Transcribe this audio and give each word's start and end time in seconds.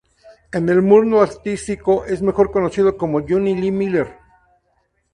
En 0.51 0.67
el 0.67 0.81
mundo 0.81 1.21
artístico 1.21 2.05
es 2.05 2.23
mejor 2.23 2.49
conocido 2.49 2.97
como 2.97 3.19
Jonny 3.21 3.53
Lee 3.55 3.69
Miller. 3.69 4.17